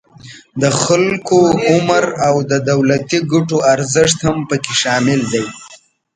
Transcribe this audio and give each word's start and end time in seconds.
د 0.61 0.63
خلکو 0.83 1.39
عمر 1.69 2.03
او 2.27 2.35
د 2.51 2.53
دولتی 2.69 3.19
ګټو 3.31 3.57
ارزښت 3.73 4.17
هم 4.27 4.37
پکې 4.49 4.73
شامل 4.81 5.21
دي 5.33 5.45